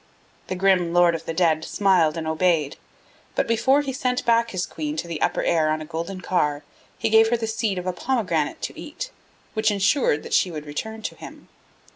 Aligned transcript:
The 0.47 0.55
grim 0.55 0.93
lord 0.95 1.13
of 1.13 1.25
the 1.25 1.33
Dead 1.35 1.63
smiled 1.63 2.17
and 2.17 2.25
obeyed, 2.27 2.75
but 3.35 3.45
before 3.47 3.81
he 3.81 3.93
sent 3.93 4.25
back 4.25 4.49
his 4.49 4.65
queen 4.65 4.97
to 4.97 5.07
the 5.07 5.21
upper 5.21 5.43
air 5.43 5.69
on 5.69 5.79
a 5.79 5.85
golden 5.85 6.21
car, 6.21 6.63
he 6.97 7.07
gave 7.07 7.29
her 7.29 7.37
the 7.37 7.45
seed 7.45 7.77
of 7.77 7.85
a 7.85 7.93
pomegranate 7.93 8.63
to 8.63 8.79
eat, 8.79 9.11
which 9.53 9.69
ensured 9.69 10.23
that 10.23 10.33
she 10.33 10.49
would 10.49 10.65
return 10.65 11.03
to 11.03 11.13
him. 11.13 11.49